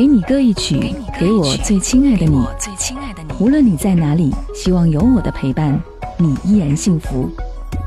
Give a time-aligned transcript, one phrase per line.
[0.00, 2.42] 给你歌一曲，给我最亲爱的你。
[3.38, 5.78] 无论你在哪里，希望有我的陪伴，
[6.16, 7.28] 你依然幸福。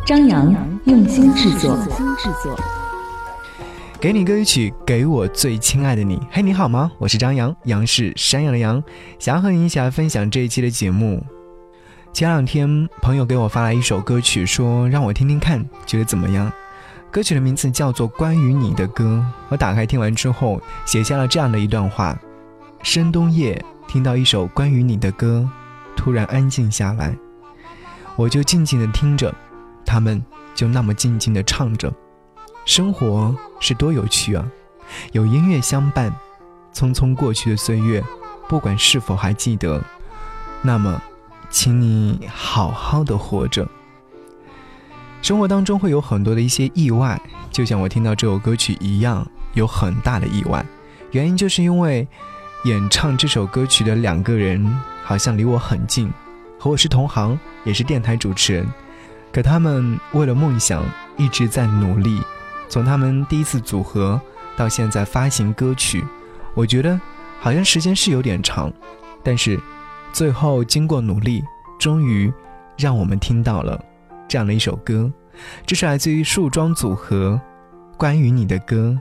[0.05, 0.53] 张扬
[0.85, 1.75] 用心制作。
[3.99, 6.21] 给你歌一曲，给我最亲爱的你。
[6.29, 6.91] 嘿，你好吗？
[6.99, 8.83] 我是张扬，杨是山羊的羊，
[9.17, 11.19] 想要和你一起来分享这一期的节目。
[12.13, 16.53] 前两天，朋友给我发来一首歌曲，说让我听听看，觉得怎么样？
[17.13, 19.23] 歌曲的名字叫做《关于你的歌》。
[19.49, 22.17] 我打开听完之后，写下了这样的一段话：
[22.81, 25.47] 深冬夜听到一首关于你的歌，
[25.95, 27.15] 突然安静下来，
[28.15, 29.31] 我就静静的听着，
[29.85, 31.93] 他们就那么静静的唱着。
[32.65, 34.43] 生活是多有趣啊，
[35.11, 36.11] 有音乐相伴，
[36.73, 38.03] 匆匆过去的岁月，
[38.47, 39.79] 不管是否还记得，
[40.63, 40.99] 那么，
[41.51, 43.67] 请你好好的活着。
[45.23, 47.19] 生活当中会有很多的一些意外，
[47.49, 50.63] 就像我听到这首歌曲一样，有很大的意外。
[51.11, 52.05] 原因就是因为
[52.65, 54.61] 演唱这首歌曲的两个人
[55.01, 56.11] 好像离我很近，
[56.59, 58.67] 和我是同行，也是电台主持人。
[59.31, 60.83] 可他们为了梦想
[61.15, 62.21] 一直在努力，
[62.67, 64.19] 从他们第一次组合
[64.57, 66.03] 到现在发行歌曲，
[66.53, 66.99] 我觉得
[67.39, 68.69] 好像时间是有点长，
[69.23, 69.57] 但是
[70.11, 71.41] 最后经过努力，
[71.79, 72.29] 终于
[72.77, 73.81] 让我们听到了。
[74.25, 75.11] 这样的一首歌，
[75.65, 77.39] 这是来自于树桩组合，
[77.97, 78.97] 关于你的歌，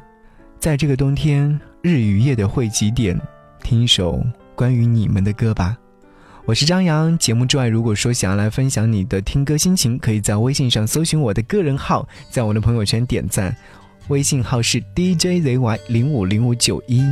[0.59, 3.21] 在这个冬天日与夜的汇集点，
[3.63, 4.25] 听一首
[4.55, 5.77] 关于你们的歌吧。
[6.45, 7.17] 我是张扬。
[7.19, 13.57] 节目之外，如果说想要来分享你的听歌心情，可以在微信上搜寻我的个人号，在我的朋友圈点赞，
[14.09, 17.05] 微信号是 DJZY 零五零五九一。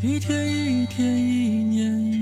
[0.00, 2.15] 一天一天，一年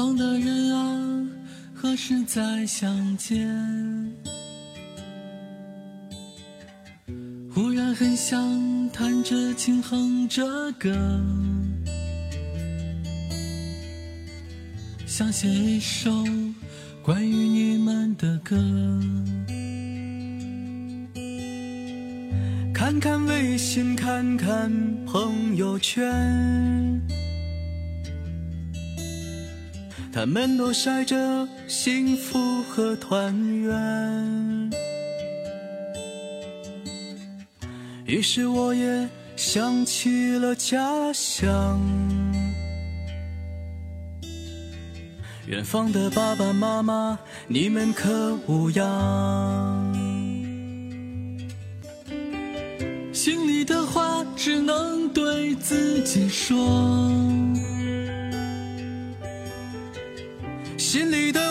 [0.00, 1.28] 远方的人啊，
[1.74, 3.46] 何时再相见？
[7.52, 10.90] 忽然很想弹着琴哼着歌，
[15.04, 16.10] 想写一首
[17.02, 18.56] 关于你们的歌。
[22.72, 24.72] 看看微信，看看
[25.04, 26.98] 朋友圈。
[30.12, 34.70] 他们都晒着幸福和团圆，
[38.06, 41.80] 于是我也想起了家乡。
[45.46, 49.94] 远方的爸爸妈妈，你们可无恙？
[53.12, 56.56] 心里的话只能对自己说。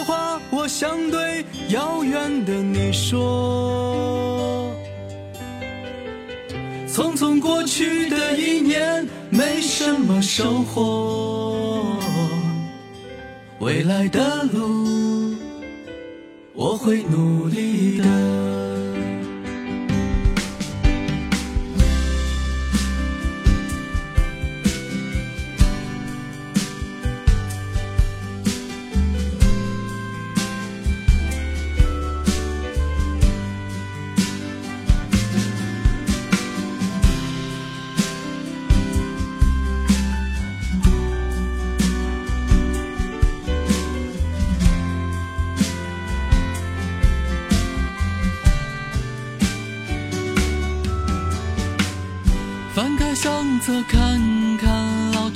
[0.10, 4.74] 话，我想对遥远的你说。
[6.88, 11.96] 匆匆过去的一年，没什么收获。
[13.60, 15.36] 未来的路，
[16.56, 18.06] 我会努力的。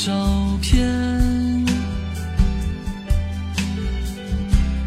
[0.06, 0.12] 照
[0.62, 0.86] 片，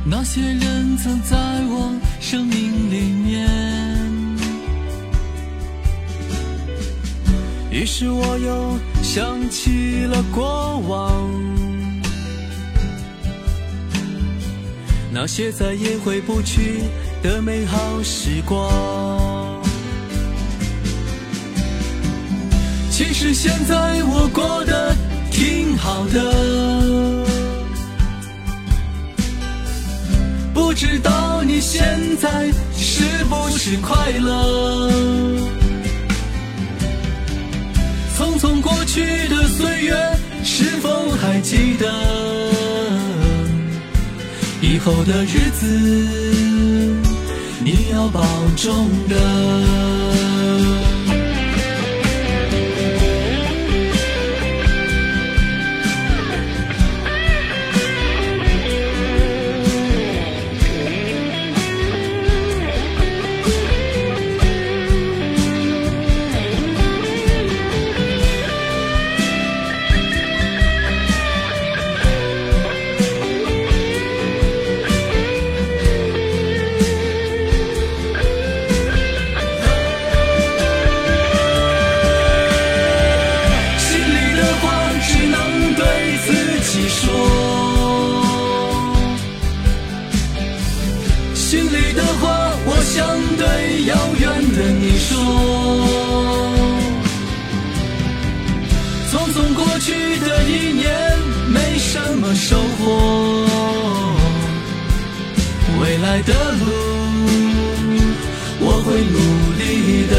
[0.04, 1.38] 那些人曾在
[1.70, 3.48] 我生命里面。
[7.70, 11.30] 于是我又想起了过往，
[15.10, 16.82] 那些再也回不去
[17.22, 18.70] 的美好时光。
[22.90, 24.94] 其实现在我过得
[25.36, 26.32] 挺好的，
[30.54, 31.84] 不知道你现
[32.16, 34.90] 在是不是快乐？
[38.16, 39.94] 匆匆过去的岁月，
[40.42, 41.86] 是否还记得？
[44.62, 45.66] 以后的日子，
[47.62, 48.22] 你要保
[48.56, 49.65] 重的。
[92.96, 93.06] 想
[93.36, 94.24] 对遥远
[94.56, 95.06] 的你说
[99.10, 100.86] 匆匆过去的一年
[101.46, 103.44] 没什么收获
[105.78, 106.64] 未来的路
[108.60, 109.18] 我会努
[109.60, 109.62] 力
[110.10, 110.14] 的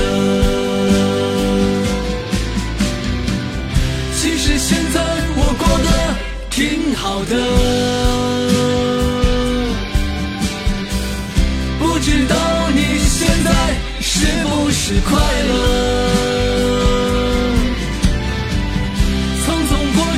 [4.14, 5.02] 其实现在
[5.36, 5.90] 我过得
[6.52, 7.77] 挺好的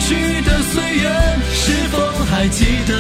[0.10, 1.08] 去的岁月，
[1.52, 2.92] 是否还记得？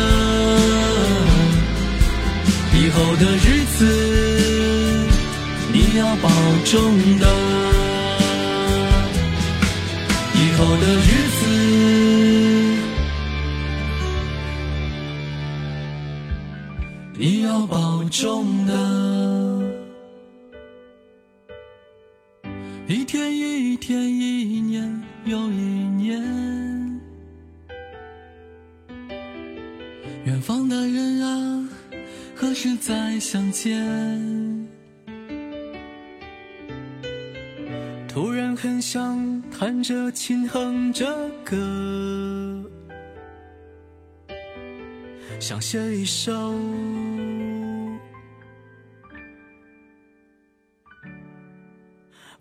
[2.75, 5.07] 以后的日子，
[5.73, 6.29] 你要保
[6.65, 6.77] 重
[7.17, 7.25] 的。
[10.35, 11.09] 以后的日
[11.39, 11.41] 子，
[17.17, 18.71] 你要保重的。
[22.87, 25.55] 一天一天，一年又一
[25.97, 26.21] 年，
[33.19, 34.67] 相见？
[38.07, 42.63] 突然很想弹着琴哼着歌，
[45.39, 46.53] 想写一首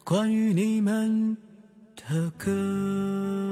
[0.04, 1.36] 关于你们
[1.96, 3.47] 的歌。